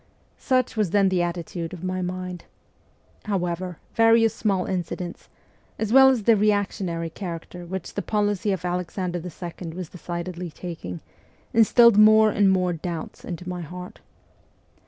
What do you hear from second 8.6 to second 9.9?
Alexander II. was